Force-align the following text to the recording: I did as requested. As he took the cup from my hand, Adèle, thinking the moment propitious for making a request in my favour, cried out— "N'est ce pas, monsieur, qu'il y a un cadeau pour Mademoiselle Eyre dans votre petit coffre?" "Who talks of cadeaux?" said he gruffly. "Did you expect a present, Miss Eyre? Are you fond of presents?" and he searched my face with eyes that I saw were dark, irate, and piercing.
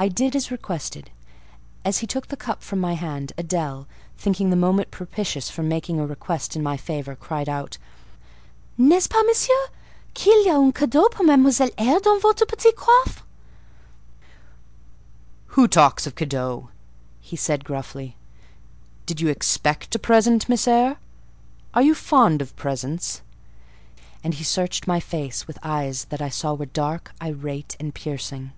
I 0.00 0.08
did 0.08 0.34
as 0.34 0.50
requested. 0.50 1.10
As 1.84 1.98
he 1.98 2.08
took 2.08 2.26
the 2.26 2.36
cup 2.36 2.60
from 2.60 2.80
my 2.80 2.94
hand, 2.94 3.32
Adèle, 3.38 3.86
thinking 4.18 4.50
the 4.50 4.56
moment 4.56 4.90
propitious 4.90 5.48
for 5.48 5.62
making 5.62 6.00
a 6.00 6.06
request 6.08 6.56
in 6.56 6.62
my 6.64 6.76
favour, 6.76 7.14
cried 7.14 7.48
out— 7.48 7.78
"N'est 8.76 9.04
ce 9.04 9.06
pas, 9.06 9.22
monsieur, 9.24 9.66
qu'il 10.12 10.44
y 10.44 10.48
a 10.50 10.56
un 10.58 10.72
cadeau 10.72 11.08
pour 11.08 11.24
Mademoiselle 11.24 11.70
Eyre 11.78 12.00
dans 12.00 12.18
votre 12.20 12.44
petit 12.44 12.72
coffre?" 12.72 13.22
"Who 15.54 15.68
talks 15.68 16.04
of 16.04 16.16
cadeaux?" 16.16 16.70
said 17.36 17.60
he 17.62 17.64
gruffly. 17.64 18.16
"Did 19.06 19.20
you 19.20 19.28
expect 19.28 19.94
a 19.94 20.00
present, 20.00 20.48
Miss 20.48 20.66
Eyre? 20.66 20.96
Are 21.74 21.82
you 21.82 21.94
fond 21.94 22.42
of 22.42 22.56
presents?" 22.56 23.22
and 24.24 24.34
he 24.34 24.42
searched 24.42 24.88
my 24.88 24.98
face 24.98 25.46
with 25.46 25.60
eyes 25.62 26.06
that 26.06 26.20
I 26.20 26.28
saw 26.28 26.54
were 26.54 26.66
dark, 26.66 27.12
irate, 27.22 27.76
and 27.78 27.94
piercing. 27.94 28.50